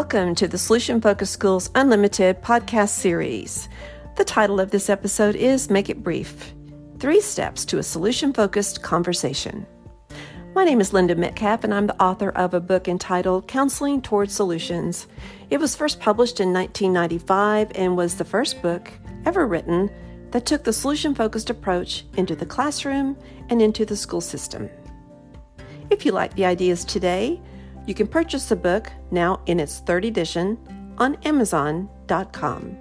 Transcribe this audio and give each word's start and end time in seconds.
Welcome 0.00 0.34
to 0.36 0.48
the 0.48 0.56
Solution 0.56 0.98
Focused 0.98 1.34
Schools 1.34 1.70
Unlimited 1.74 2.40
podcast 2.40 2.88
series. 2.88 3.68
The 4.16 4.24
title 4.24 4.58
of 4.58 4.70
this 4.70 4.88
episode 4.88 5.36
is 5.36 5.68
Make 5.68 5.90
It 5.90 6.02
Brief 6.02 6.54
Three 6.98 7.20
Steps 7.20 7.66
to 7.66 7.76
a 7.76 7.82
Solution 7.82 8.32
Focused 8.32 8.82
Conversation. 8.82 9.66
My 10.54 10.64
name 10.64 10.80
is 10.80 10.94
Linda 10.94 11.14
Metcalf, 11.16 11.64
and 11.64 11.74
I'm 11.74 11.86
the 11.86 12.02
author 12.02 12.30
of 12.30 12.54
a 12.54 12.60
book 12.60 12.88
entitled 12.88 13.46
Counseling 13.46 14.00
Towards 14.00 14.32
Solutions. 14.32 15.06
It 15.50 15.60
was 15.60 15.76
first 15.76 16.00
published 16.00 16.40
in 16.40 16.50
1995 16.50 17.72
and 17.74 17.94
was 17.94 18.14
the 18.14 18.24
first 18.24 18.62
book 18.62 18.90
ever 19.26 19.46
written 19.46 19.90
that 20.30 20.46
took 20.46 20.64
the 20.64 20.72
solution 20.72 21.14
focused 21.14 21.50
approach 21.50 22.06
into 22.16 22.34
the 22.34 22.46
classroom 22.46 23.18
and 23.50 23.60
into 23.60 23.84
the 23.84 23.96
school 23.96 24.22
system. 24.22 24.70
If 25.90 26.06
you 26.06 26.12
like 26.12 26.34
the 26.36 26.46
ideas 26.46 26.86
today, 26.86 27.38
you 27.90 27.94
can 27.94 28.06
purchase 28.06 28.48
the 28.48 28.54
book, 28.54 28.90
now 29.10 29.40
in 29.46 29.58
its 29.58 29.80
third 29.80 30.04
edition, 30.04 30.56
on 30.98 31.16
Amazon.com. 31.24 32.78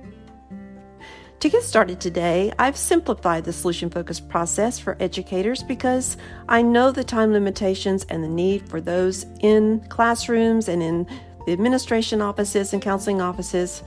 To 1.40 1.50
get 1.50 1.64
started 1.64 2.00
today, 2.00 2.54
I've 2.60 2.78
simplified 2.78 3.44
the 3.44 3.52
solution 3.52 3.90
focused 3.90 4.30
process 4.30 4.78
for 4.78 4.98
educators 5.00 5.64
because 5.64 6.16
I 6.48 6.62
know 6.62 6.92
the 6.92 7.04
time 7.04 7.34
limitations 7.34 8.06
and 8.10 8.24
the 8.24 8.28
need 8.28 8.70
for 8.70 8.80
those 8.80 9.26
in 9.40 9.80
classrooms 9.90 10.68
and 10.68 10.84
in 10.84 11.08
the 11.48 11.54
administration 11.54 12.22
offices 12.22 12.74
and 12.74 12.82
counseling 12.82 13.20
offices 13.20 13.82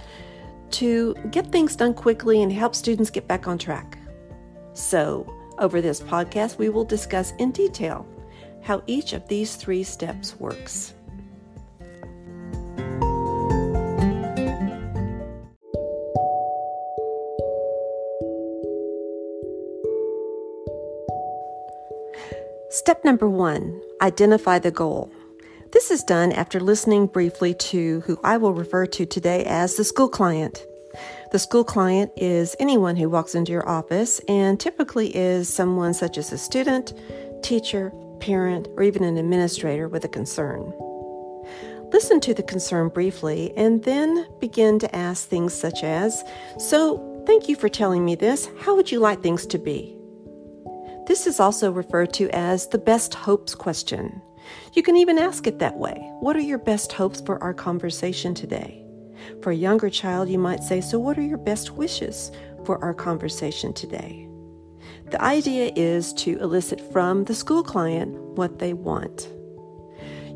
to 0.72 1.14
get 1.30 1.52
things 1.52 1.76
done 1.76 1.94
quickly 1.94 2.42
and 2.42 2.52
help 2.52 2.74
students 2.74 3.10
get 3.10 3.28
back 3.28 3.46
on 3.46 3.58
track. 3.58 3.96
So, 4.72 5.32
over 5.58 5.80
this 5.80 6.00
podcast, 6.00 6.58
we 6.58 6.68
will 6.68 6.84
discuss 6.84 7.32
in 7.38 7.52
detail 7.52 8.08
how 8.62 8.82
each 8.88 9.12
of 9.12 9.28
these 9.28 9.54
three 9.54 9.84
steps 9.84 10.40
works. 10.40 10.94
Step 22.92 23.06
number 23.06 23.30
one 23.30 23.80
identify 24.02 24.58
the 24.58 24.70
goal. 24.70 25.10
This 25.72 25.90
is 25.90 26.02
done 26.02 26.30
after 26.30 26.60
listening 26.60 27.06
briefly 27.06 27.54
to 27.54 28.00
who 28.00 28.20
I 28.22 28.36
will 28.36 28.52
refer 28.52 28.84
to 28.84 29.06
today 29.06 29.46
as 29.46 29.76
the 29.76 29.82
school 29.82 30.10
client. 30.10 30.66
The 31.30 31.38
school 31.38 31.64
client 31.64 32.12
is 32.18 32.54
anyone 32.60 32.96
who 32.96 33.08
walks 33.08 33.34
into 33.34 33.50
your 33.50 33.66
office 33.66 34.20
and 34.28 34.60
typically 34.60 35.08
is 35.16 35.48
someone 35.48 35.94
such 35.94 36.18
as 36.18 36.34
a 36.34 36.36
student, 36.36 36.92
teacher, 37.42 37.94
parent, 38.20 38.68
or 38.76 38.82
even 38.82 39.04
an 39.04 39.16
administrator 39.16 39.88
with 39.88 40.04
a 40.04 40.08
concern. 40.08 40.70
Listen 41.94 42.20
to 42.20 42.34
the 42.34 42.42
concern 42.42 42.90
briefly 42.90 43.54
and 43.56 43.82
then 43.84 44.26
begin 44.38 44.78
to 44.80 44.94
ask 44.94 45.26
things 45.26 45.54
such 45.54 45.82
as 45.82 46.22
So, 46.58 47.22
thank 47.24 47.48
you 47.48 47.56
for 47.56 47.70
telling 47.70 48.04
me 48.04 48.16
this. 48.16 48.50
How 48.60 48.76
would 48.76 48.92
you 48.92 49.00
like 49.00 49.22
things 49.22 49.46
to 49.46 49.56
be? 49.56 49.96
This 51.06 51.26
is 51.26 51.40
also 51.40 51.72
referred 51.72 52.12
to 52.14 52.30
as 52.30 52.68
the 52.68 52.78
best 52.78 53.14
hopes 53.14 53.54
question. 53.54 54.22
You 54.74 54.82
can 54.82 54.96
even 54.96 55.18
ask 55.18 55.46
it 55.46 55.58
that 55.58 55.76
way. 55.76 55.96
What 56.20 56.36
are 56.36 56.40
your 56.40 56.58
best 56.58 56.92
hopes 56.92 57.20
for 57.20 57.42
our 57.42 57.52
conversation 57.52 58.34
today? 58.34 58.84
For 59.42 59.50
a 59.50 59.56
younger 59.56 59.90
child, 59.90 60.28
you 60.28 60.38
might 60.38 60.62
say, 60.62 60.80
So, 60.80 60.98
what 60.98 61.18
are 61.18 61.22
your 61.22 61.38
best 61.38 61.72
wishes 61.72 62.30
for 62.64 62.82
our 62.84 62.94
conversation 62.94 63.72
today? 63.72 64.28
The 65.10 65.20
idea 65.20 65.72
is 65.74 66.12
to 66.14 66.38
elicit 66.38 66.80
from 66.92 67.24
the 67.24 67.34
school 67.34 67.62
client 67.62 68.16
what 68.36 68.58
they 68.58 68.72
want. 68.72 69.28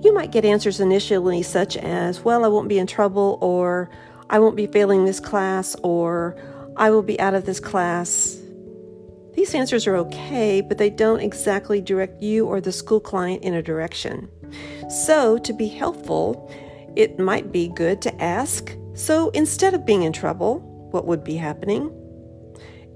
You 0.03 0.13
might 0.13 0.33
get 0.33 0.45
answers 0.45 0.81
initially, 0.81 1.43
such 1.43 1.77
as, 1.77 2.21
Well, 2.21 2.45
I 2.45 2.49
won't 2.49 2.69
be 2.69 2.79
in 2.79 2.87
trouble, 2.87 3.39
or 3.41 3.89
I 4.31 4.41
won't 4.41 4.57
be 4.57 4.67
failing 4.67 5.05
this 5.05 5.21
class, 5.21 5.77
or 5.83 6.37
I 6.77 6.91
will 6.91 7.03
be 7.03 7.19
out 7.21 7.35
of 7.35 7.47
this 7.47 7.61
class. 7.61 8.41
These 9.37 9.55
answers 9.55 9.87
are 9.87 9.97
okay, 9.97 10.61
but 10.63 10.79
they 10.79 10.91
don't 10.91 11.21
exactly 11.21 11.81
direct 11.81 12.23
you 12.23 12.47
or 12.47 12.61
the 12.61 12.73
school 12.73 13.01
client 13.01 13.43
in 13.45 13.55
a 13.55 13.63
direction. 13.63 14.29
So, 14.89 15.39
to 15.39 15.53
be 15.53 15.69
helpful, 15.69 16.51
it 16.97 17.19
might 17.19 17.53
be 17.53 17.69
good 17.69 18.03
to 18.03 18.23
ask 18.23 18.75
so 18.97 19.29
instead 19.31 19.75
of 19.75 19.85
being 19.85 20.05
in 20.05 20.13
trouble, 20.15 20.61
what 20.91 21.07
would 21.07 21.23
be 21.23 21.37
happening? 21.37 21.93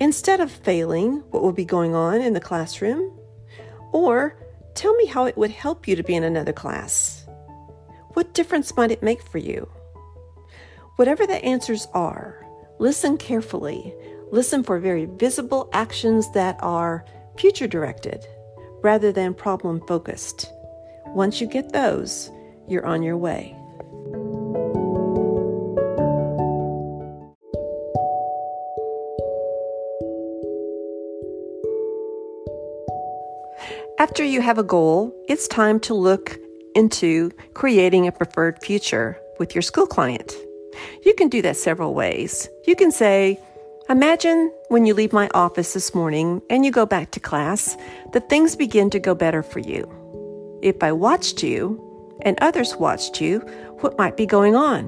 Instead 0.00 0.40
of 0.40 0.50
failing, 0.50 1.18
what 1.30 1.42
would 1.42 1.54
be 1.54 1.66
going 1.66 1.94
on 1.94 2.22
in 2.22 2.32
the 2.32 2.40
classroom? 2.40 3.12
Or 3.92 4.34
tell 4.74 4.94
me 4.96 5.04
how 5.04 5.26
it 5.26 5.36
would 5.36 5.50
help 5.50 5.86
you 5.86 5.94
to 5.96 6.02
be 6.02 6.14
in 6.14 6.24
another 6.24 6.54
class. 6.54 7.26
What 8.14 8.32
difference 8.32 8.74
might 8.76 8.90
it 8.90 9.02
make 9.02 9.22
for 9.22 9.36
you? 9.36 9.68
Whatever 10.96 11.26
the 11.26 11.44
answers 11.44 11.86
are, 11.92 12.46
listen 12.78 13.18
carefully 13.18 13.94
Listen 14.32 14.62
for 14.62 14.78
very 14.78 15.06
visible 15.06 15.68
actions 15.72 16.30
that 16.32 16.56
are 16.60 17.04
future 17.36 17.66
directed 17.66 18.24
rather 18.80 19.10
than 19.10 19.34
problem 19.34 19.84
focused. 19.88 20.52
Once 21.06 21.40
you 21.40 21.48
get 21.48 21.72
those, 21.72 22.30
you're 22.68 22.86
on 22.86 23.02
your 23.02 23.16
way. 23.16 23.56
After 33.98 34.24
you 34.24 34.40
have 34.40 34.58
a 34.58 34.62
goal, 34.62 35.12
it's 35.28 35.48
time 35.48 35.80
to 35.80 35.94
look 35.94 36.38
into 36.76 37.32
creating 37.54 38.06
a 38.06 38.12
preferred 38.12 38.62
future 38.62 39.18
with 39.40 39.54
your 39.56 39.62
school 39.62 39.86
client. 39.86 40.34
You 41.04 41.14
can 41.14 41.28
do 41.28 41.42
that 41.42 41.56
several 41.56 41.94
ways. 41.94 42.48
You 42.66 42.76
can 42.76 42.92
say, 42.92 43.40
Imagine 43.90 44.52
when 44.68 44.86
you 44.86 44.94
leave 44.94 45.12
my 45.12 45.28
office 45.34 45.72
this 45.72 45.96
morning 45.96 46.40
and 46.48 46.64
you 46.64 46.70
go 46.70 46.86
back 46.86 47.10
to 47.10 47.18
class 47.18 47.76
that 48.12 48.28
things 48.28 48.54
begin 48.54 48.88
to 48.90 49.00
go 49.00 49.16
better 49.16 49.42
for 49.42 49.58
you. 49.58 49.82
If 50.62 50.80
I 50.80 50.92
watched 50.92 51.42
you 51.42 52.16
and 52.22 52.38
others 52.40 52.76
watched 52.76 53.20
you, 53.20 53.40
what 53.80 53.98
might 53.98 54.16
be 54.16 54.26
going 54.26 54.54
on? 54.54 54.84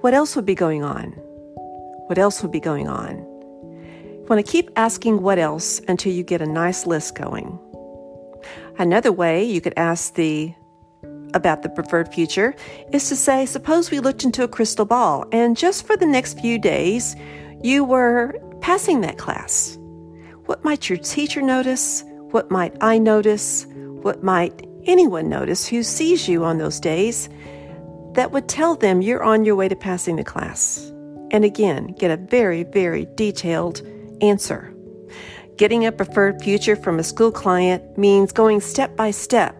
What 0.00 0.12
else 0.12 0.34
would 0.34 0.44
be 0.44 0.56
going 0.56 0.82
on? 0.82 1.12
What 2.08 2.18
else 2.18 2.42
would 2.42 2.50
be 2.50 2.58
going 2.58 2.88
on? 2.88 3.18
You 3.18 4.26
want 4.28 4.44
to 4.44 4.52
keep 4.52 4.72
asking 4.74 5.22
what 5.22 5.38
else 5.38 5.80
until 5.86 6.12
you 6.12 6.24
get 6.24 6.42
a 6.42 6.46
nice 6.46 6.86
list 6.86 7.14
going. 7.14 7.60
Another 8.76 9.12
way 9.12 9.44
you 9.44 9.60
could 9.60 9.74
ask 9.76 10.14
the 10.14 10.52
about 11.32 11.62
the 11.62 11.68
preferred 11.68 12.12
future 12.12 12.56
is 12.92 13.08
to 13.08 13.14
say, 13.14 13.46
suppose 13.46 13.92
we 13.92 14.00
looked 14.00 14.24
into 14.24 14.42
a 14.42 14.48
crystal 14.48 14.84
ball 14.84 15.26
and 15.30 15.56
just 15.56 15.86
for 15.86 15.96
the 15.96 16.06
next 16.06 16.40
few 16.40 16.58
days, 16.58 17.14
you 17.62 17.84
were 17.84 18.34
passing 18.60 19.00
that 19.02 19.18
class. 19.18 19.78
What 20.46 20.64
might 20.64 20.88
your 20.88 20.98
teacher 20.98 21.42
notice? 21.42 22.04
What 22.30 22.50
might 22.50 22.76
I 22.80 22.98
notice? 22.98 23.66
What 23.74 24.22
might 24.22 24.66
anyone 24.84 25.28
notice 25.28 25.66
who 25.66 25.82
sees 25.82 26.28
you 26.28 26.44
on 26.44 26.58
those 26.58 26.80
days 26.80 27.28
that 28.12 28.32
would 28.32 28.48
tell 28.48 28.74
them 28.74 29.02
you're 29.02 29.24
on 29.24 29.44
your 29.44 29.56
way 29.56 29.68
to 29.68 29.76
passing 29.76 30.16
the 30.16 30.24
class? 30.24 30.90
And 31.30 31.44
again, 31.44 31.94
get 31.98 32.10
a 32.10 32.16
very, 32.16 32.62
very 32.62 33.06
detailed 33.14 33.82
answer. 34.20 34.74
Getting 35.56 35.86
a 35.86 35.92
preferred 35.92 36.42
future 36.42 36.76
from 36.76 36.98
a 36.98 37.04
school 37.04 37.30
client 37.30 37.96
means 37.96 38.32
going 38.32 38.60
step 38.60 38.96
by 38.96 39.10
step 39.10 39.56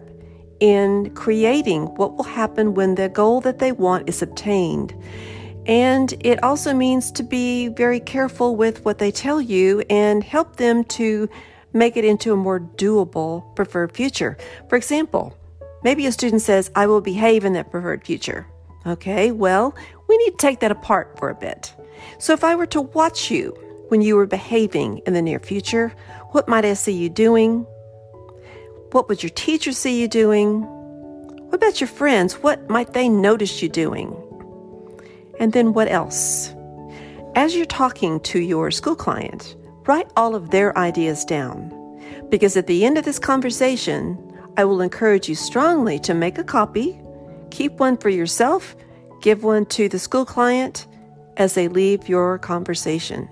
in 0.59 1.13
creating 1.15 1.85
what 1.95 2.15
will 2.15 2.23
happen 2.23 2.73
when 2.73 2.95
the 2.95 3.09
goal 3.09 3.41
that 3.41 3.59
they 3.59 3.71
want 3.71 4.07
is 4.07 4.21
obtained. 4.21 4.93
And 5.65 6.13
it 6.19 6.43
also 6.43 6.73
means 6.73 7.11
to 7.11 7.23
be 7.23 7.69
very 7.69 7.99
careful 7.99 8.55
with 8.55 8.85
what 8.85 8.99
they 8.99 9.11
tell 9.11 9.41
you 9.41 9.83
and 9.89 10.23
help 10.23 10.57
them 10.57 10.83
to 10.85 11.27
make 11.73 11.97
it 11.97 12.05
into 12.05 12.31
a 12.31 12.37
more 12.37 12.59
doable 12.59 13.55
preferred 13.55 13.91
future. 13.91 14.37
For 14.69 14.75
example, 14.75 15.37
maybe 15.83 16.05
a 16.05 16.11
student 16.11 16.41
says, 16.41 16.71
I 16.75 16.87
will 16.87 17.01
behave 17.01 17.45
in 17.45 17.53
that 17.53 17.71
preferred 17.71 18.05
future. 18.05 18.47
Okay, 18.85 19.31
well, 19.31 19.75
we 20.07 20.17
need 20.17 20.31
to 20.31 20.37
take 20.37 20.59
that 20.59 20.71
apart 20.71 21.17
for 21.17 21.29
a 21.29 21.35
bit. 21.35 21.73
So 22.19 22.33
if 22.33 22.43
I 22.43 22.55
were 22.55 22.67
to 22.67 22.81
watch 22.81 23.31
you 23.31 23.57
when 23.87 24.01
you 24.01 24.15
were 24.15 24.27
behaving 24.27 24.99
in 25.07 25.13
the 25.13 25.21
near 25.21 25.39
future, 25.39 25.93
what 26.31 26.47
might 26.47 26.65
I 26.65 26.73
see 26.73 26.93
you 26.93 27.09
doing? 27.09 27.65
What 28.91 29.09
would 29.09 29.23
your 29.23 29.31
teacher 29.31 29.71
see 29.71 29.99
you 29.99 30.07
doing? 30.07 30.61
What 30.61 31.55
about 31.55 31.81
your 31.81 31.87
friends? 31.87 32.35
What 32.35 32.69
might 32.69 32.93
they 32.93 33.09
notice 33.09 33.61
you 33.61 33.69
doing? 33.69 34.15
And 35.39 35.53
then 35.53 35.73
what 35.73 35.89
else? 35.89 36.53
As 37.35 37.55
you're 37.55 37.65
talking 37.65 38.19
to 38.21 38.39
your 38.39 38.71
school 38.71 38.95
client, 38.95 39.55
write 39.85 40.09
all 40.15 40.35
of 40.35 40.51
their 40.51 40.77
ideas 40.77 41.25
down. 41.25 41.71
Because 42.29 42.55
at 42.55 42.67
the 42.67 42.85
end 42.85 42.97
of 42.97 43.05
this 43.05 43.19
conversation, 43.19 44.17
I 44.57 44.63
will 44.63 44.81
encourage 44.81 45.27
you 45.27 45.35
strongly 45.35 45.99
to 45.99 46.13
make 46.13 46.37
a 46.37 46.43
copy, 46.43 46.99
keep 47.51 47.73
one 47.73 47.97
for 47.97 48.09
yourself, 48.09 48.75
give 49.21 49.43
one 49.43 49.65
to 49.67 49.89
the 49.89 49.99
school 49.99 50.25
client 50.25 50.87
as 51.37 51.53
they 51.53 51.67
leave 51.67 52.07
your 52.07 52.37
conversation. 52.39 53.29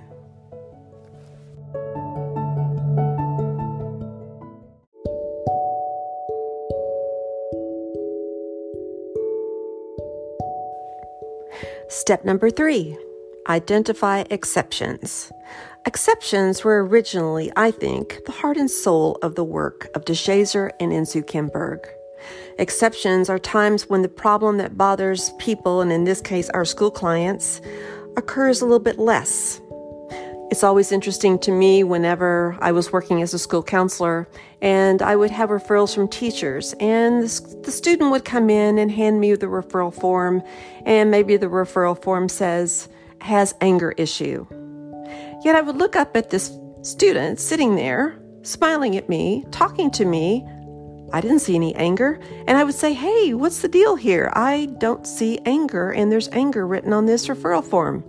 Step 11.89 12.25
number 12.25 12.49
three 12.49 12.97
identify 13.47 14.23
exceptions. 14.29 15.31
Exceptions 15.85 16.63
were 16.63 16.85
originally, 16.85 17.51
I 17.57 17.71
think, 17.71 18.19
the 18.25 18.31
heart 18.31 18.55
and 18.55 18.71
soul 18.71 19.17
of 19.21 19.35
the 19.35 19.43
work 19.43 19.89
of 19.95 20.05
DeShazer 20.05 20.71
and 20.79 20.93
Insoo 20.93 21.27
Kim 21.27 21.49
Berg. 21.49 21.85
Exceptions 22.57 23.29
are 23.29 23.39
times 23.39 23.89
when 23.89 24.01
the 24.01 24.07
problem 24.07 24.57
that 24.57 24.77
bothers 24.77 25.31
people, 25.39 25.81
and 25.81 25.91
in 25.91 26.05
this 26.05 26.21
case 26.21 26.49
our 26.51 26.63
school 26.63 26.89
clients, 26.89 27.59
occurs 28.15 28.61
a 28.61 28.65
little 28.65 28.79
bit 28.79 28.97
less. 28.97 29.59
It's 30.53 30.63
always 30.63 30.91
interesting 30.91 31.39
to 31.39 31.51
me 31.51 31.83
whenever 31.83 32.55
I 32.61 32.73
was 32.73 32.93
working 32.93 33.23
as 33.23 33.33
a 33.33 33.39
school 33.39 33.63
counselor 33.63 34.29
and 34.61 35.01
I 35.01 35.15
would 35.15 35.31
have 35.31 35.49
referrals 35.49 35.95
from 35.95 36.07
teachers, 36.07 36.75
and 36.79 37.23
the 37.23 37.71
student 37.71 38.11
would 38.11 38.23
come 38.23 38.51
in 38.51 38.77
and 38.77 38.91
hand 38.91 39.19
me 39.19 39.33
the 39.33 39.47
referral 39.47 39.91
form, 39.91 40.43
and 40.85 41.09
maybe 41.09 41.37
the 41.37 41.47
referral 41.47 41.99
form 41.99 42.29
says, 42.29 42.87
has 43.19 43.55
anger 43.61 43.93
issue. 43.97 44.45
Yet 45.43 45.55
I 45.55 45.61
would 45.61 45.77
look 45.77 45.95
up 45.95 46.15
at 46.15 46.29
this 46.29 46.55
student 46.83 47.39
sitting 47.39 47.75
there, 47.75 48.15
smiling 48.43 48.95
at 48.95 49.09
me, 49.09 49.47
talking 49.49 49.89
to 49.89 50.05
me. 50.05 50.47
I 51.13 51.19
didn't 51.19 51.39
see 51.39 51.55
any 51.55 51.73
anger. 51.73 52.19
And 52.45 52.59
I 52.59 52.63
would 52.63 52.75
say, 52.75 52.93
Hey, 52.93 53.33
what's 53.33 53.63
the 53.63 53.67
deal 53.67 53.95
here? 53.95 54.31
I 54.35 54.67
don't 54.77 55.07
see 55.07 55.39
anger, 55.47 55.89
and 55.89 56.11
there's 56.11 56.29
anger 56.29 56.67
written 56.67 56.93
on 56.93 57.07
this 57.07 57.27
referral 57.27 57.63
form. 57.63 58.03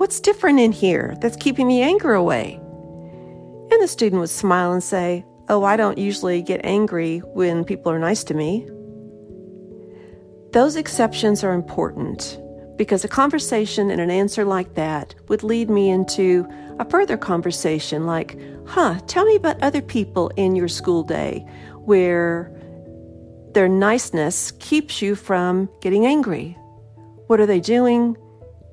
What's 0.00 0.18
different 0.18 0.58
in 0.58 0.72
here 0.72 1.14
that's 1.20 1.36
keeping 1.36 1.68
the 1.68 1.82
anger 1.82 2.14
away? 2.14 2.54
And 2.54 3.82
the 3.82 3.86
student 3.86 4.18
would 4.20 4.30
smile 4.30 4.72
and 4.72 4.82
say, 4.82 5.26
Oh, 5.50 5.62
I 5.62 5.76
don't 5.76 5.98
usually 5.98 6.40
get 6.40 6.64
angry 6.64 7.18
when 7.18 7.66
people 7.66 7.92
are 7.92 7.98
nice 7.98 8.24
to 8.24 8.34
me. 8.34 8.66
Those 10.54 10.76
exceptions 10.76 11.44
are 11.44 11.52
important 11.52 12.40
because 12.78 13.04
a 13.04 13.08
conversation 13.08 13.90
and 13.90 14.00
an 14.00 14.10
answer 14.10 14.46
like 14.46 14.72
that 14.72 15.14
would 15.28 15.42
lead 15.42 15.68
me 15.68 15.90
into 15.90 16.48
a 16.78 16.88
further 16.88 17.18
conversation 17.18 18.06
like, 18.06 18.40
huh, 18.66 18.98
tell 19.06 19.26
me 19.26 19.36
about 19.36 19.62
other 19.62 19.82
people 19.82 20.30
in 20.36 20.56
your 20.56 20.68
school 20.68 21.02
day 21.02 21.46
where 21.76 22.50
their 23.52 23.68
niceness 23.68 24.52
keeps 24.60 25.02
you 25.02 25.14
from 25.14 25.68
getting 25.82 26.06
angry. 26.06 26.56
What 27.26 27.38
are 27.38 27.44
they 27.44 27.60
doing? 27.60 28.16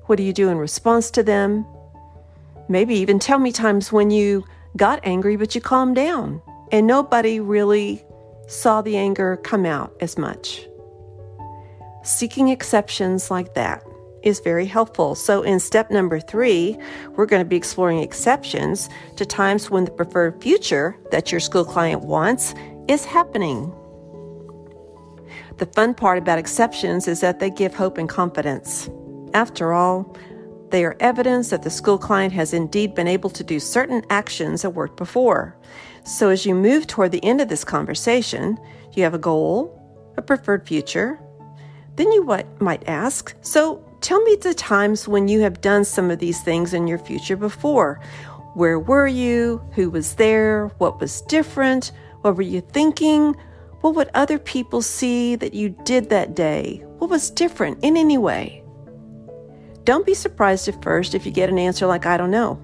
What 0.08 0.16
do 0.16 0.22
you 0.22 0.32
do 0.32 0.48
in 0.48 0.56
response 0.56 1.10
to 1.10 1.22
them? 1.22 1.66
Maybe 2.66 2.94
even 2.94 3.18
tell 3.18 3.38
me 3.38 3.52
times 3.52 3.92
when 3.92 4.10
you 4.10 4.42
got 4.74 5.00
angry 5.02 5.36
but 5.36 5.54
you 5.54 5.60
calmed 5.60 5.96
down 5.96 6.40
and 6.72 6.86
nobody 6.86 7.40
really 7.40 8.02
saw 8.46 8.80
the 8.80 8.96
anger 8.96 9.36
come 9.36 9.66
out 9.66 9.94
as 10.00 10.16
much. 10.16 10.66
Seeking 12.04 12.48
exceptions 12.48 13.30
like 13.30 13.52
that 13.52 13.84
is 14.22 14.40
very 14.40 14.64
helpful. 14.64 15.14
So, 15.14 15.42
in 15.42 15.60
step 15.60 15.90
number 15.90 16.20
three, 16.20 16.78
we're 17.10 17.26
going 17.26 17.42
to 17.42 17.48
be 17.48 17.56
exploring 17.56 17.98
exceptions 17.98 18.88
to 19.16 19.26
times 19.26 19.68
when 19.68 19.84
the 19.84 19.90
preferred 19.90 20.42
future 20.42 20.96
that 21.10 21.30
your 21.30 21.40
school 21.40 21.66
client 21.66 22.00
wants 22.00 22.54
is 22.88 23.04
happening. 23.04 23.70
The 25.58 25.66
fun 25.66 25.92
part 25.92 26.16
about 26.16 26.38
exceptions 26.38 27.06
is 27.08 27.20
that 27.20 27.40
they 27.40 27.50
give 27.50 27.74
hope 27.74 27.98
and 27.98 28.08
confidence. 28.08 28.88
After 29.34 29.72
all, 29.72 30.16
they 30.70 30.84
are 30.84 30.96
evidence 31.00 31.50
that 31.50 31.62
the 31.62 31.70
school 31.70 31.98
client 31.98 32.32
has 32.34 32.52
indeed 32.52 32.94
been 32.94 33.08
able 33.08 33.30
to 33.30 33.44
do 33.44 33.58
certain 33.58 34.02
actions 34.10 34.62
that 34.62 34.70
worked 34.70 34.96
before. 34.96 35.56
So, 36.04 36.28
as 36.28 36.44
you 36.44 36.54
move 36.54 36.86
toward 36.86 37.12
the 37.12 37.24
end 37.24 37.40
of 37.40 37.48
this 37.48 37.64
conversation, 37.64 38.58
you 38.92 39.02
have 39.02 39.14
a 39.14 39.18
goal, 39.18 39.74
a 40.16 40.22
preferred 40.22 40.66
future. 40.66 41.18
Then 41.96 42.12
you 42.12 42.24
might 42.60 42.88
ask, 42.88 43.34
So, 43.40 43.84
Tell 44.00 44.20
me 44.22 44.36
the 44.36 44.54
times 44.54 45.08
when 45.08 45.26
you 45.26 45.40
have 45.40 45.60
done 45.60 45.84
some 45.84 46.10
of 46.10 46.20
these 46.20 46.40
things 46.40 46.72
in 46.72 46.86
your 46.86 46.98
future 46.98 47.36
before. 47.36 48.00
Where 48.54 48.78
were 48.78 49.08
you? 49.08 49.60
Who 49.72 49.90
was 49.90 50.14
there? 50.14 50.68
What 50.78 51.00
was 51.00 51.22
different? 51.22 51.90
What 52.20 52.36
were 52.36 52.42
you 52.42 52.60
thinking? 52.60 53.34
What 53.80 53.96
would 53.96 54.10
other 54.14 54.38
people 54.38 54.82
see 54.82 55.34
that 55.36 55.52
you 55.52 55.70
did 55.84 56.10
that 56.10 56.36
day? 56.36 56.84
What 56.98 57.10
was 57.10 57.30
different 57.30 57.82
in 57.82 57.96
any 57.96 58.18
way? 58.18 58.62
Don't 59.88 60.04
be 60.04 60.12
surprised 60.12 60.68
at 60.68 60.82
first 60.82 61.14
if 61.14 61.24
you 61.24 61.32
get 61.32 61.48
an 61.48 61.58
answer 61.58 61.86
like, 61.86 62.04
I 62.04 62.18
don't 62.18 62.30
know. 62.30 62.60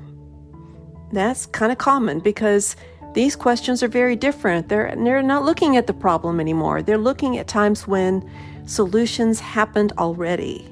That's 1.11 1.47
kind 1.47 1.73
of 1.73 1.79
common 1.79 2.21
because 2.21 2.77
these 3.15 3.35
questions 3.35 3.83
are 3.83 3.89
very 3.89 4.15
different. 4.15 4.69
They're, 4.69 4.95
they're 4.95 5.23
not 5.23 5.47
looking 5.47 5.79
at 5.79 5.87
the 5.87 5.95
problem 5.95 6.39
anymore. 6.39 6.83
They're 6.83 6.99
looking 6.99 7.39
at 7.39 7.49
times 7.49 7.89
when 7.89 8.31
solutions 8.67 9.41
happened 9.41 9.95
already. 9.97 10.71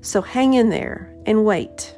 So 0.00 0.22
hang 0.22 0.54
in 0.54 0.70
there 0.70 1.14
and 1.26 1.44
wait. 1.44 1.94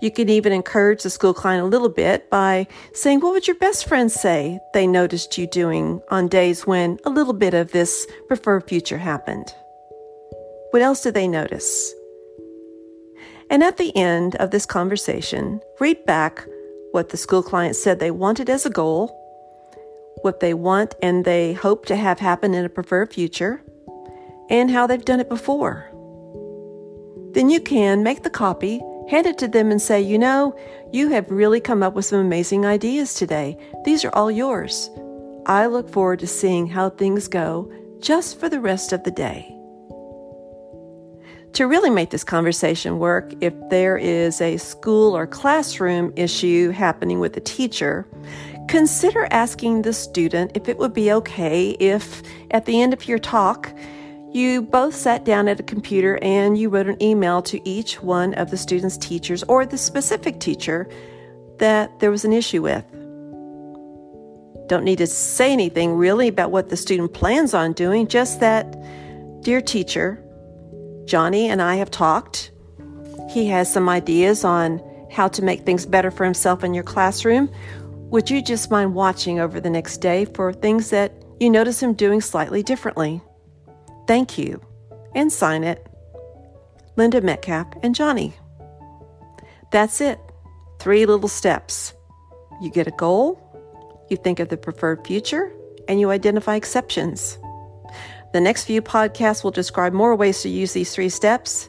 You 0.00 0.12
can 0.12 0.28
even 0.28 0.52
encourage 0.52 1.02
the 1.02 1.10
school 1.10 1.34
client 1.34 1.64
a 1.64 1.66
little 1.66 1.88
bit 1.88 2.30
by 2.30 2.68
saying, 2.94 3.18
What 3.18 3.32
would 3.32 3.48
your 3.48 3.56
best 3.56 3.88
friends 3.88 4.14
say 4.14 4.60
they 4.74 4.86
noticed 4.86 5.36
you 5.36 5.48
doing 5.48 6.00
on 6.08 6.28
days 6.28 6.68
when 6.68 7.00
a 7.04 7.10
little 7.10 7.34
bit 7.34 7.52
of 7.52 7.72
this 7.72 8.06
preferred 8.28 8.68
future 8.68 8.98
happened? 8.98 9.52
What 10.70 10.82
else 10.82 11.02
did 11.02 11.14
they 11.14 11.26
notice? 11.26 11.92
And 13.50 13.62
at 13.62 13.76
the 13.76 13.96
end 13.96 14.36
of 14.36 14.50
this 14.50 14.66
conversation, 14.66 15.60
read 15.80 16.04
back 16.04 16.46
what 16.92 17.08
the 17.08 17.16
school 17.16 17.42
client 17.42 17.76
said 17.76 17.98
they 17.98 18.10
wanted 18.10 18.50
as 18.50 18.66
a 18.66 18.70
goal, 18.70 19.14
what 20.22 20.40
they 20.40 20.54
want 20.54 20.94
and 21.02 21.24
they 21.24 21.52
hope 21.52 21.86
to 21.86 21.96
have 21.96 22.18
happen 22.18 22.54
in 22.54 22.64
a 22.64 22.68
preferred 22.68 23.12
future, 23.12 23.62
and 24.50 24.70
how 24.70 24.86
they've 24.86 25.04
done 25.04 25.20
it 25.20 25.28
before 25.28 25.90
then 27.32 27.50
you 27.50 27.60
can 27.60 28.02
make 28.02 28.22
the 28.22 28.30
copy, 28.30 28.80
hand 29.08 29.26
it 29.26 29.38
to 29.38 29.48
them, 29.48 29.70
and 29.70 29.80
say, 29.80 30.00
You 30.00 30.18
know, 30.18 30.58
you 30.92 31.08
have 31.10 31.30
really 31.30 31.60
come 31.60 31.82
up 31.82 31.94
with 31.94 32.06
some 32.06 32.18
amazing 32.18 32.66
ideas 32.66 33.14
today. 33.14 33.56
These 33.84 34.04
are 34.04 34.14
all 34.14 34.30
yours. 34.30 34.90
I 35.46 35.66
look 35.66 35.88
forward 35.88 36.18
to 36.20 36.26
seeing 36.26 36.66
how 36.66 36.90
things 36.90 37.28
go 37.28 37.70
just 38.00 38.40
for 38.40 38.48
the 38.48 38.60
rest 38.60 38.92
of 38.92 39.04
the 39.04 39.10
day. 39.10 39.57
To 41.54 41.66
really 41.66 41.90
make 41.90 42.10
this 42.10 42.24
conversation 42.24 42.98
work, 42.98 43.32
if 43.40 43.52
there 43.68 43.96
is 43.96 44.40
a 44.40 44.58
school 44.58 45.16
or 45.16 45.26
classroom 45.26 46.12
issue 46.14 46.70
happening 46.70 47.20
with 47.20 47.36
a 47.36 47.40
teacher, 47.40 48.06
consider 48.68 49.26
asking 49.30 49.82
the 49.82 49.92
student 49.92 50.52
if 50.54 50.68
it 50.68 50.78
would 50.78 50.94
be 50.94 51.10
okay 51.12 51.70
if, 51.70 52.22
at 52.50 52.66
the 52.66 52.80
end 52.80 52.92
of 52.92 53.08
your 53.08 53.18
talk, 53.18 53.74
you 54.30 54.62
both 54.62 54.94
sat 54.94 55.24
down 55.24 55.48
at 55.48 55.58
a 55.58 55.62
computer 55.62 56.18
and 56.22 56.58
you 56.58 56.68
wrote 56.68 56.86
an 56.86 57.02
email 57.02 57.40
to 57.42 57.66
each 57.66 58.02
one 58.02 58.34
of 58.34 58.50
the 58.50 58.56
student's 58.56 58.98
teachers 58.98 59.42
or 59.44 59.64
the 59.64 59.78
specific 59.78 60.38
teacher 60.38 60.88
that 61.58 61.98
there 61.98 62.10
was 62.10 62.24
an 62.24 62.32
issue 62.32 62.62
with. 62.62 62.84
Don't 64.68 64.84
need 64.84 64.98
to 64.98 65.06
say 65.06 65.50
anything 65.50 65.94
really 65.94 66.28
about 66.28 66.50
what 66.50 66.68
the 66.68 66.76
student 66.76 67.14
plans 67.14 67.54
on 67.54 67.72
doing, 67.72 68.06
just 68.06 68.38
that, 68.40 68.76
dear 69.42 69.62
teacher, 69.62 70.22
Johnny 71.08 71.48
and 71.48 71.62
I 71.62 71.76
have 71.76 71.90
talked. 71.90 72.52
He 73.30 73.46
has 73.46 73.72
some 73.72 73.88
ideas 73.88 74.44
on 74.44 74.80
how 75.10 75.26
to 75.28 75.42
make 75.42 75.64
things 75.64 75.86
better 75.86 76.10
for 76.10 76.24
himself 76.24 76.62
in 76.62 76.74
your 76.74 76.84
classroom. 76.84 77.50
Would 78.10 78.30
you 78.30 78.42
just 78.42 78.70
mind 78.70 78.94
watching 78.94 79.40
over 79.40 79.58
the 79.58 79.70
next 79.70 79.98
day 79.98 80.26
for 80.26 80.52
things 80.52 80.90
that 80.90 81.12
you 81.40 81.48
notice 81.48 81.82
him 81.82 81.94
doing 81.94 82.20
slightly 82.20 82.62
differently? 82.62 83.22
Thank 84.06 84.36
you, 84.36 84.60
and 85.14 85.32
sign 85.32 85.64
it. 85.64 85.86
Linda 86.96 87.20
Metcalf 87.20 87.66
and 87.82 87.94
Johnny. 87.94 88.34
That's 89.72 90.00
it. 90.00 90.20
Three 90.78 91.06
little 91.06 91.28
steps. 91.28 91.94
You 92.60 92.70
get 92.70 92.86
a 92.86 92.92
goal, 92.92 93.40
you 94.10 94.16
think 94.16 94.40
of 94.40 94.48
the 94.48 94.56
preferred 94.56 95.06
future, 95.06 95.52
and 95.86 96.00
you 96.00 96.10
identify 96.10 96.56
exceptions. 96.56 97.38
The 98.32 98.40
next 98.40 98.64
few 98.64 98.82
podcasts 98.82 99.42
will 99.42 99.50
describe 99.50 99.92
more 99.92 100.14
ways 100.14 100.42
to 100.42 100.48
use 100.48 100.72
these 100.72 100.94
three 100.94 101.08
steps. 101.08 101.68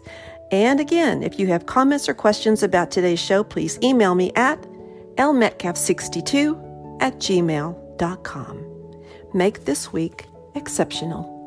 And 0.52 0.80
again, 0.80 1.24
if 1.24 1.40
you 1.40 1.48
have 1.48 1.66
comments 1.66 2.10
or 2.10 2.14
questions 2.14 2.64
about 2.64 2.92
today's 2.92 3.20
show, 3.20 3.44
please 3.44 3.80
email 3.82 4.16
me 4.16 4.32
at 4.36 4.62
lmetcalf62 5.16 7.02
at 7.02 7.16
gmail.com. 7.18 8.66
Make 9.34 9.66
this 9.66 9.94
week 9.94 10.26
exceptional. 10.56 11.40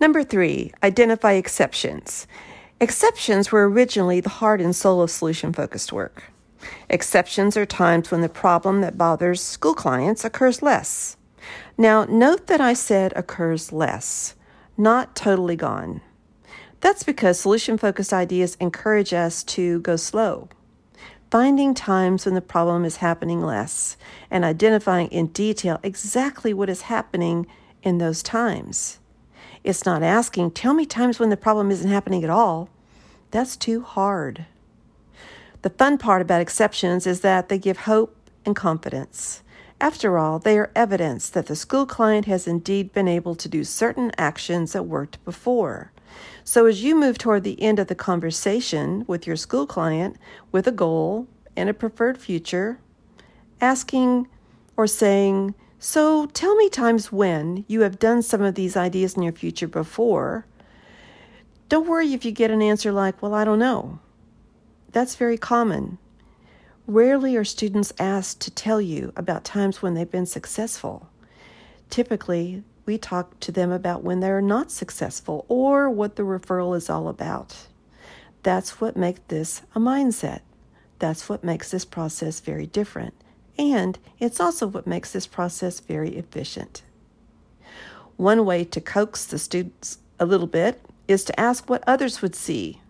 Number 0.00 0.24
three, 0.24 0.72
identify 0.82 1.32
exceptions. 1.32 2.26
Exceptions 2.80 3.52
were 3.52 3.68
originally 3.68 4.20
the 4.20 4.30
heart 4.30 4.60
and 4.60 4.74
soul 4.74 5.02
of 5.02 5.10
solution 5.10 5.52
focused 5.52 5.92
work. 5.92 6.24
Exceptions 6.88 7.56
are 7.56 7.66
times 7.66 8.10
when 8.10 8.20
the 8.20 8.28
problem 8.28 8.80
that 8.80 8.98
bothers 8.98 9.40
school 9.40 9.74
clients 9.74 10.24
occurs 10.24 10.62
less. 10.62 11.16
Now, 11.78 12.04
note 12.04 12.46
that 12.48 12.60
I 12.60 12.74
said 12.74 13.12
occurs 13.16 13.72
less, 13.72 14.34
not 14.76 15.16
totally 15.16 15.56
gone. 15.56 16.02
That's 16.80 17.02
because 17.02 17.38
solution 17.38 17.78
focused 17.78 18.12
ideas 18.12 18.56
encourage 18.60 19.12
us 19.12 19.44
to 19.44 19.80
go 19.80 19.96
slow, 19.96 20.48
finding 21.30 21.74
times 21.74 22.24
when 22.24 22.34
the 22.34 22.40
problem 22.40 22.84
is 22.84 22.96
happening 22.96 23.42
less 23.42 23.96
and 24.30 24.44
identifying 24.44 25.08
in 25.08 25.28
detail 25.28 25.78
exactly 25.82 26.52
what 26.52 26.70
is 26.70 26.82
happening 26.82 27.46
in 27.82 27.98
those 27.98 28.22
times. 28.22 28.98
It's 29.62 29.84
not 29.84 30.02
asking, 30.02 30.52
tell 30.52 30.72
me 30.72 30.86
times 30.86 31.18
when 31.18 31.28
the 31.28 31.36
problem 31.36 31.70
isn't 31.70 31.90
happening 31.90 32.24
at 32.24 32.30
all. 32.30 32.70
That's 33.30 33.56
too 33.56 33.82
hard. 33.82 34.46
The 35.62 35.70
fun 35.70 35.98
part 35.98 36.22
about 36.22 36.40
exceptions 36.40 37.06
is 37.06 37.20
that 37.20 37.48
they 37.48 37.58
give 37.58 37.78
hope 37.78 38.16
and 38.46 38.56
confidence. 38.56 39.42
After 39.80 40.18
all, 40.18 40.38
they 40.38 40.58
are 40.58 40.70
evidence 40.74 41.28
that 41.30 41.46
the 41.46 41.56
school 41.56 41.84
client 41.86 42.26
has 42.26 42.46
indeed 42.46 42.92
been 42.92 43.08
able 43.08 43.34
to 43.34 43.48
do 43.48 43.64
certain 43.64 44.10
actions 44.16 44.72
that 44.72 44.84
worked 44.84 45.22
before. 45.24 45.92
So, 46.44 46.66
as 46.66 46.82
you 46.82 46.94
move 46.94 47.18
toward 47.18 47.44
the 47.44 47.60
end 47.62 47.78
of 47.78 47.86
the 47.88 47.94
conversation 47.94 49.04
with 49.06 49.26
your 49.26 49.36
school 49.36 49.66
client 49.66 50.16
with 50.50 50.66
a 50.66 50.72
goal 50.72 51.26
and 51.56 51.68
a 51.68 51.74
preferred 51.74 52.18
future, 52.18 52.78
asking 53.60 54.28
or 54.76 54.86
saying, 54.86 55.54
So, 55.78 56.26
tell 56.26 56.56
me 56.56 56.68
times 56.68 57.12
when 57.12 57.64
you 57.68 57.82
have 57.82 57.98
done 57.98 58.22
some 58.22 58.42
of 58.42 58.54
these 58.54 58.76
ideas 58.76 59.14
in 59.14 59.22
your 59.22 59.32
future 59.32 59.68
before. 59.68 60.46
Don't 61.68 61.88
worry 61.88 62.12
if 62.12 62.24
you 62.24 62.32
get 62.32 62.50
an 62.50 62.62
answer 62.62 62.92
like, 62.92 63.22
Well, 63.22 63.34
I 63.34 63.44
don't 63.44 63.58
know. 63.58 64.00
That's 64.92 65.14
very 65.14 65.38
common. 65.38 65.98
Rarely 66.86 67.36
are 67.36 67.44
students 67.44 67.92
asked 68.00 68.40
to 68.40 68.50
tell 68.50 68.80
you 68.80 69.12
about 69.14 69.44
times 69.44 69.80
when 69.80 69.94
they've 69.94 70.10
been 70.10 70.26
successful. 70.26 71.08
Typically, 71.88 72.64
we 72.86 72.98
talk 72.98 73.38
to 73.40 73.52
them 73.52 73.70
about 73.70 74.02
when 74.02 74.18
they're 74.18 74.42
not 74.42 74.72
successful 74.72 75.44
or 75.48 75.88
what 75.88 76.16
the 76.16 76.24
referral 76.24 76.76
is 76.76 76.90
all 76.90 77.06
about. 77.06 77.68
That's 78.42 78.80
what 78.80 78.96
makes 78.96 79.20
this 79.28 79.62
a 79.76 79.78
mindset. 79.78 80.40
That's 80.98 81.28
what 81.28 81.44
makes 81.44 81.70
this 81.70 81.84
process 81.84 82.40
very 82.40 82.66
different. 82.66 83.14
And 83.56 83.96
it's 84.18 84.40
also 84.40 84.66
what 84.66 84.86
makes 84.86 85.12
this 85.12 85.26
process 85.26 85.78
very 85.78 86.16
efficient. 86.16 86.82
One 88.16 88.44
way 88.44 88.64
to 88.64 88.80
coax 88.80 89.24
the 89.24 89.38
students 89.38 89.98
a 90.18 90.26
little 90.26 90.46
bit 90.48 90.80
is 91.06 91.24
to 91.24 91.38
ask 91.38 91.70
what 91.70 91.84
others 91.86 92.22
would 92.22 92.34
see 92.34 92.80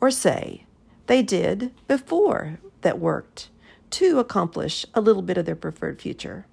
or 0.00 0.10
say 0.10 0.66
they 1.12 1.22
did 1.22 1.70
before 1.86 2.58
that 2.80 2.98
worked 2.98 3.50
to 3.90 4.18
accomplish 4.18 4.86
a 4.94 5.00
little 5.02 5.20
bit 5.20 5.36
of 5.36 5.44
their 5.44 5.54
preferred 5.54 6.00
future. 6.00 6.46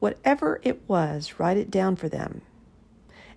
Whatever 0.00 0.60
it 0.62 0.82
was, 0.86 1.38
write 1.38 1.56
it 1.56 1.70
down 1.70 1.96
for 1.96 2.06
them. 2.06 2.42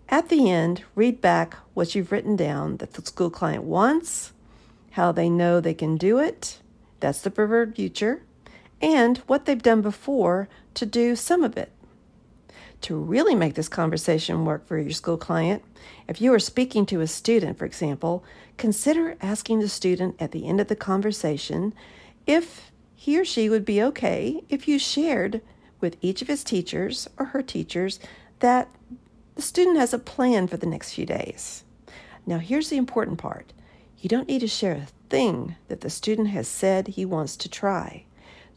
At 0.09 0.27
the 0.27 0.51
end, 0.51 0.83
read 0.95 1.21
back 1.21 1.55
what 1.73 1.95
you've 1.95 2.11
written 2.11 2.35
down 2.35 2.75
that 2.77 2.91
the 2.91 3.05
school 3.05 3.29
client 3.29 3.63
wants, 3.63 4.33
how 4.91 5.13
they 5.13 5.29
know 5.29 5.61
they 5.61 5.73
can 5.73 5.95
do 5.95 6.19
it, 6.19 6.59
that's 6.99 7.21
the 7.21 7.31
preferred 7.31 7.77
future, 7.77 8.23
and 8.81 9.19
what 9.19 9.45
they've 9.45 9.63
done 9.63 9.81
before 9.81 10.49
to 10.73 10.85
do 10.85 11.15
some 11.15 11.45
of 11.45 11.55
it. 11.55 11.71
To 12.81 12.97
really 12.97 13.33
make 13.33 13.53
this 13.53 13.69
conversation 13.69 14.43
work 14.43 14.67
for 14.67 14.77
your 14.77 14.91
school 14.91 15.15
client, 15.15 15.63
if 16.09 16.19
you 16.19 16.33
are 16.33 16.39
speaking 16.39 16.85
to 16.87 16.99
a 16.99 17.07
student, 17.07 17.57
for 17.57 17.63
example, 17.63 18.25
consider 18.57 19.17
asking 19.21 19.59
the 19.59 19.69
student 19.69 20.15
at 20.19 20.31
the 20.31 20.47
end 20.47 20.61
of 20.61 20.67
the 20.67 20.75
conversation 20.75 21.73
if 22.25 22.71
he 22.95 23.19
or 23.19 23.25
she 23.25 23.49
would 23.49 23.65
be 23.65 23.81
okay 23.81 24.43
if 24.49 24.67
you 24.67 24.79
shared 24.79 25.41
with 25.81 25.97
each 26.01 26.21
of 26.21 26.29
his 26.29 26.43
teachers 26.43 27.09
or 27.17 27.27
her 27.27 27.41
teachers 27.41 27.99
that 28.39 28.69
the 29.35 29.41
student 29.41 29.77
has 29.77 29.93
a 29.93 29.99
plan 29.99 30.47
for 30.47 30.57
the 30.57 30.65
next 30.65 30.93
few 30.93 31.05
days. 31.05 31.63
Now, 32.25 32.37
here's 32.37 32.69
the 32.69 32.77
important 32.77 33.17
part 33.17 33.51
you 33.99 34.07
don't 34.07 34.27
need 34.27 34.39
to 34.39 34.47
share 34.47 34.75
a 34.75 34.87
thing 35.09 35.55
that 35.67 35.81
the 35.81 35.89
student 35.89 36.29
has 36.29 36.47
said 36.47 36.87
he 36.87 37.05
wants 37.05 37.35
to 37.37 37.49
try. 37.49 38.05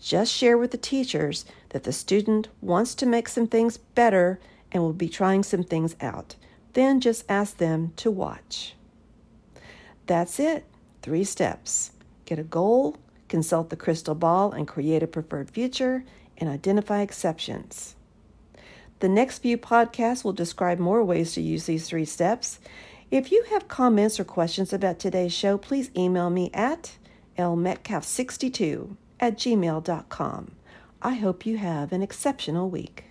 Just 0.00 0.32
share 0.32 0.56
with 0.56 0.70
the 0.70 0.76
teachers 0.76 1.44
that 1.70 1.82
the 1.82 1.92
student 1.92 2.48
wants 2.60 2.94
to 2.94 3.06
make 3.06 3.28
some 3.28 3.48
things 3.48 3.76
better 3.76 4.38
and 4.70 4.82
will 4.82 4.92
be 4.92 5.08
trying 5.08 5.42
some 5.42 5.64
things 5.64 5.96
out. 6.00 6.36
Then 6.74 7.00
just 7.00 7.24
ask 7.28 7.56
them 7.56 7.92
to 7.96 8.10
watch. 8.10 8.75
That's 10.06 10.38
it. 10.38 10.64
Three 11.02 11.24
steps 11.24 11.92
get 12.24 12.38
a 12.38 12.44
goal, 12.44 12.96
consult 13.28 13.70
the 13.70 13.76
crystal 13.76 14.14
ball 14.14 14.52
and 14.52 14.66
create 14.66 15.02
a 15.02 15.06
preferred 15.06 15.50
future, 15.50 16.04
and 16.38 16.48
identify 16.48 17.00
exceptions. 17.00 17.94
The 19.00 19.08
next 19.08 19.38
few 19.38 19.58
podcasts 19.58 20.24
will 20.24 20.32
describe 20.32 20.78
more 20.78 21.04
ways 21.04 21.34
to 21.34 21.40
use 21.40 21.66
these 21.66 21.88
three 21.88 22.04
steps. 22.04 22.58
If 23.10 23.30
you 23.30 23.44
have 23.50 23.68
comments 23.68 24.18
or 24.18 24.24
questions 24.24 24.72
about 24.72 24.98
today's 24.98 25.32
show, 25.32 25.58
please 25.58 25.90
email 25.96 26.30
me 26.30 26.50
at 26.52 26.96
lmetcalf62 27.38 28.96
at 29.20 29.36
gmail.com. 29.36 30.52
I 31.02 31.14
hope 31.14 31.46
you 31.46 31.58
have 31.58 31.92
an 31.92 32.02
exceptional 32.02 32.70
week. 32.70 33.04